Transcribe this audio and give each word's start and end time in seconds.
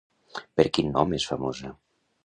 Per 0.61 0.65
quin 0.79 0.91
nom 0.97 1.15
és 1.19 1.31
famosa? 1.35 1.77